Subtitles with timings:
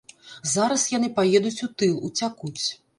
[0.53, 2.65] Зараз яны паедуць у тыл, уцякуць.